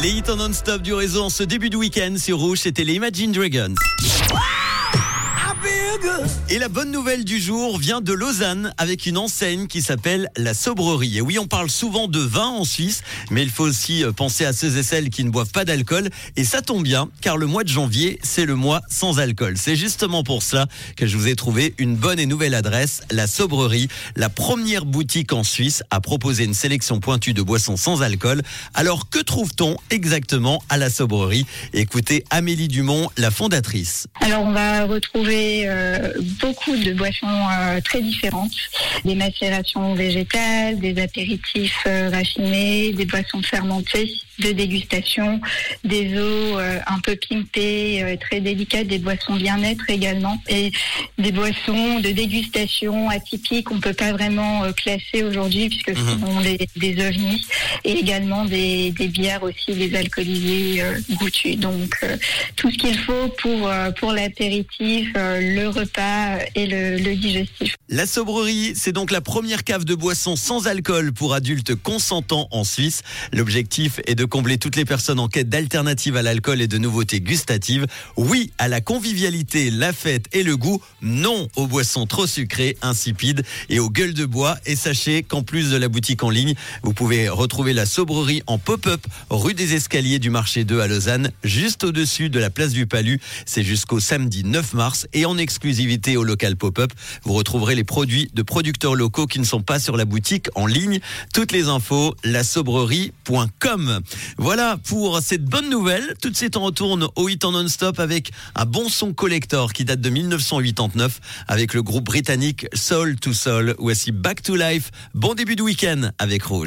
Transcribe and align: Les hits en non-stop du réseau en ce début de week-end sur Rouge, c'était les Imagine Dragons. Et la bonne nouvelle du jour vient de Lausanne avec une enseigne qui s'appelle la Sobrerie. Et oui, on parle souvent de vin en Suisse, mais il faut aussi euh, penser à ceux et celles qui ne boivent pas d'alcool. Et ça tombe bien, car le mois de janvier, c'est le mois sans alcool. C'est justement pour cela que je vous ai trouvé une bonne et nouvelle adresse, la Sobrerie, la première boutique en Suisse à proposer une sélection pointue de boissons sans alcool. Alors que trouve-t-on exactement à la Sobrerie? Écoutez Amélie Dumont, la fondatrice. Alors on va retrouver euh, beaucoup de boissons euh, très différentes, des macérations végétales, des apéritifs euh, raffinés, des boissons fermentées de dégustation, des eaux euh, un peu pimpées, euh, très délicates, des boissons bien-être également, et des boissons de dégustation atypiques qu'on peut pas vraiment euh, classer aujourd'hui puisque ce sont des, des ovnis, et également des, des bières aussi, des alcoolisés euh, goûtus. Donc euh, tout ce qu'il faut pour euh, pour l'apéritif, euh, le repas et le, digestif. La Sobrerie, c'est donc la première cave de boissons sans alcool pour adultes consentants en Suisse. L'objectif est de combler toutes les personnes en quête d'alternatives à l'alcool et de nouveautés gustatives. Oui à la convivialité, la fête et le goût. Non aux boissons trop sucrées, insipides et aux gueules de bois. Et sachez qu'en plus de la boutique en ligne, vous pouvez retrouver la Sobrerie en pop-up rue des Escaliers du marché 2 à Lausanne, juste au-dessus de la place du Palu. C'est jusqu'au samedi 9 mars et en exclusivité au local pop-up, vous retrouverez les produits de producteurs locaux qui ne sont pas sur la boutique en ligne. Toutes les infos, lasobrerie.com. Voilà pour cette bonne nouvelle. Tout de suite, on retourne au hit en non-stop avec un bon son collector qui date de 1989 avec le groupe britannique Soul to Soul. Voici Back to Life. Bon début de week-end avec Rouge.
Les 0.00 0.10
hits 0.10 0.30
en 0.30 0.36
non-stop 0.36 0.80
du 0.80 0.94
réseau 0.94 1.24
en 1.24 1.30
ce 1.30 1.42
début 1.42 1.68
de 1.68 1.76
week-end 1.76 2.14
sur 2.16 2.38
Rouge, 2.38 2.60
c'était 2.60 2.84
les 2.84 2.94
Imagine 2.94 3.32
Dragons. 3.32 3.74
Et 6.48 6.58
la 6.58 6.68
bonne 6.68 6.90
nouvelle 6.90 7.24
du 7.24 7.40
jour 7.40 7.78
vient 7.78 8.00
de 8.00 8.12
Lausanne 8.12 8.72
avec 8.78 9.06
une 9.06 9.18
enseigne 9.18 9.66
qui 9.66 9.82
s'appelle 9.82 10.28
la 10.36 10.54
Sobrerie. 10.54 11.18
Et 11.18 11.20
oui, 11.20 11.38
on 11.38 11.46
parle 11.46 11.70
souvent 11.70 12.08
de 12.08 12.18
vin 12.18 12.46
en 12.46 12.64
Suisse, 12.64 13.02
mais 13.30 13.42
il 13.42 13.50
faut 13.50 13.64
aussi 13.64 14.04
euh, 14.04 14.12
penser 14.12 14.44
à 14.44 14.52
ceux 14.52 14.78
et 14.78 14.82
celles 14.82 15.10
qui 15.10 15.24
ne 15.24 15.30
boivent 15.30 15.50
pas 15.50 15.64
d'alcool. 15.64 16.08
Et 16.36 16.44
ça 16.44 16.62
tombe 16.62 16.82
bien, 16.82 17.08
car 17.20 17.36
le 17.36 17.46
mois 17.46 17.64
de 17.64 17.68
janvier, 17.68 18.18
c'est 18.22 18.44
le 18.46 18.54
mois 18.54 18.80
sans 18.88 19.18
alcool. 19.18 19.54
C'est 19.56 19.76
justement 19.76 20.22
pour 20.22 20.42
cela 20.42 20.66
que 20.96 21.06
je 21.06 21.16
vous 21.16 21.28
ai 21.28 21.36
trouvé 21.36 21.74
une 21.78 21.96
bonne 21.96 22.18
et 22.18 22.26
nouvelle 22.26 22.54
adresse, 22.54 23.02
la 23.10 23.26
Sobrerie, 23.26 23.88
la 24.16 24.28
première 24.28 24.84
boutique 24.84 25.32
en 25.32 25.44
Suisse 25.44 25.82
à 25.90 26.00
proposer 26.00 26.44
une 26.44 26.54
sélection 26.54 27.00
pointue 27.00 27.34
de 27.34 27.42
boissons 27.42 27.76
sans 27.76 28.02
alcool. 28.02 28.42
Alors 28.74 29.08
que 29.10 29.18
trouve-t-on 29.18 29.76
exactement 29.90 30.62
à 30.68 30.78
la 30.78 30.90
Sobrerie? 30.90 31.46
Écoutez 31.72 32.24
Amélie 32.30 32.68
Dumont, 32.68 33.10
la 33.16 33.30
fondatrice. 33.30 34.06
Alors 34.20 34.42
on 34.42 34.52
va 34.52 34.84
retrouver 34.84 35.68
euh, 35.68 35.81
beaucoup 36.40 36.76
de 36.76 36.92
boissons 36.92 37.26
euh, 37.26 37.80
très 37.80 38.00
différentes, 38.00 38.52
des 39.04 39.14
macérations 39.14 39.94
végétales, 39.94 40.78
des 40.78 41.00
apéritifs 41.00 41.82
euh, 41.86 42.10
raffinés, 42.10 42.92
des 42.92 43.06
boissons 43.06 43.42
fermentées 43.42 44.12
de 44.38 44.52
dégustation, 44.52 45.40
des 45.84 46.18
eaux 46.18 46.58
euh, 46.58 46.78
un 46.86 46.98
peu 47.00 47.16
pimpées, 47.16 48.02
euh, 48.02 48.16
très 48.16 48.40
délicates, 48.40 48.86
des 48.86 48.98
boissons 48.98 49.36
bien-être 49.36 49.84
également, 49.88 50.36
et 50.48 50.72
des 51.18 51.32
boissons 51.32 52.00
de 52.00 52.10
dégustation 52.10 53.08
atypiques 53.10 53.66
qu'on 53.66 53.80
peut 53.80 53.92
pas 53.92 54.12
vraiment 54.12 54.64
euh, 54.64 54.72
classer 54.72 55.22
aujourd'hui 55.22 55.68
puisque 55.68 55.96
ce 55.96 56.18
sont 56.18 56.40
des, 56.40 56.66
des 56.76 57.06
ovnis, 57.06 57.46
et 57.84 57.92
également 57.92 58.44
des, 58.44 58.90
des 58.92 59.08
bières 59.08 59.42
aussi, 59.42 59.74
des 59.74 59.94
alcoolisés 59.94 60.82
euh, 60.82 60.98
goûtus. 61.10 61.56
Donc 61.58 61.94
euh, 62.02 62.16
tout 62.56 62.70
ce 62.70 62.78
qu'il 62.78 62.98
faut 62.98 63.28
pour 63.38 63.68
euh, 63.68 63.90
pour 63.92 64.12
l'apéritif, 64.12 65.08
euh, 65.16 65.40
le 65.56 65.68
repas 65.72 66.38
et 66.54 66.66
le, 66.66 67.14
digestif. 67.16 67.74
La 67.88 68.06
Sobrerie, 68.06 68.72
c'est 68.76 68.92
donc 68.92 69.10
la 69.10 69.20
première 69.20 69.64
cave 69.64 69.84
de 69.84 69.94
boissons 69.94 70.36
sans 70.36 70.66
alcool 70.66 71.12
pour 71.12 71.34
adultes 71.34 71.74
consentants 71.74 72.48
en 72.50 72.64
Suisse. 72.64 73.02
L'objectif 73.32 74.00
est 74.06 74.14
de 74.14 74.24
combler 74.24 74.58
toutes 74.58 74.76
les 74.76 74.84
personnes 74.84 75.18
en 75.18 75.28
quête 75.28 75.48
d'alternatives 75.48 76.16
à 76.16 76.22
l'alcool 76.22 76.60
et 76.60 76.68
de 76.68 76.78
nouveautés 76.78 77.20
gustatives. 77.20 77.86
Oui 78.16 78.52
à 78.58 78.68
la 78.68 78.80
convivialité, 78.80 79.70
la 79.70 79.92
fête 79.92 80.26
et 80.32 80.42
le 80.42 80.56
goût. 80.56 80.82
Non 81.00 81.48
aux 81.56 81.66
boissons 81.66 82.06
trop 82.06 82.26
sucrées, 82.26 82.76
insipides 82.82 83.42
et 83.68 83.80
aux 83.80 83.90
gueules 83.90 84.14
de 84.14 84.24
bois. 84.24 84.56
Et 84.66 84.76
sachez 84.76 85.22
qu'en 85.22 85.42
plus 85.42 85.70
de 85.70 85.76
la 85.76 85.88
boutique 85.88 86.22
en 86.22 86.30
ligne, 86.30 86.54
vous 86.82 86.92
pouvez 86.92 87.28
retrouver 87.28 87.72
la 87.72 87.86
Sobrerie 87.86 88.42
en 88.46 88.58
pop-up 88.58 89.04
rue 89.30 89.54
des 89.54 89.74
Escaliers 89.74 90.18
du 90.18 90.30
marché 90.30 90.64
2 90.64 90.80
à 90.80 90.86
Lausanne, 90.86 91.32
juste 91.44 91.84
au-dessus 91.84 92.30
de 92.30 92.38
la 92.38 92.50
place 92.50 92.72
du 92.72 92.86
Palu. 92.86 93.20
C'est 93.46 93.62
jusqu'au 93.62 94.00
samedi 94.00 94.44
9 94.44 94.74
mars 94.74 95.06
et 95.12 95.24
en 95.24 95.38
exclusivité 95.62 96.16
au 96.16 96.24
local 96.24 96.56
pop-up, 96.56 96.92
vous 97.22 97.34
retrouverez 97.34 97.76
les 97.76 97.84
produits 97.84 98.28
de 98.34 98.42
producteurs 98.42 98.96
locaux 98.96 99.28
qui 99.28 99.38
ne 99.38 99.44
sont 99.44 99.62
pas 99.62 99.78
sur 99.78 99.96
la 99.96 100.04
boutique 100.04 100.48
en 100.56 100.66
ligne. 100.66 100.98
Toutes 101.32 101.52
les 101.52 101.68
infos, 101.68 102.16
lasobrerie.com. 102.24 104.00
Voilà 104.38 104.76
pour 104.88 105.20
cette 105.20 105.44
bonne 105.44 105.70
nouvelle. 105.70 106.16
Tout 106.20 106.30
de 106.30 106.36
suite, 106.36 106.56
on 106.56 106.62
retourne 106.62 107.06
au 107.14 107.28
hit 107.28 107.44
en 107.44 107.52
non-stop 107.52 108.00
avec 108.00 108.32
un 108.56 108.64
bon 108.64 108.88
son 108.88 109.12
collector 109.12 109.72
qui 109.72 109.84
date 109.84 110.00
de 110.00 110.10
1989 110.10 111.20
avec 111.46 111.74
le 111.74 111.84
groupe 111.84 112.06
britannique 112.06 112.66
Soul 112.74 113.14
to 113.20 113.32
Soul. 113.32 113.76
Voici 113.78 114.10
Back 114.10 114.42
to 114.42 114.56
Life. 114.56 114.90
Bon 115.14 115.34
début 115.34 115.54
de 115.54 115.62
week-end 115.62 116.10
avec 116.18 116.42
Rouge. 116.42 116.60